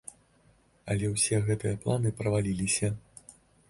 [0.93, 2.87] Але ўсе гэтыя планы праваліліся.